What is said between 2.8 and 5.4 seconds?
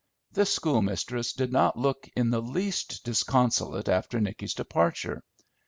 disconsolate after Nicky's departure.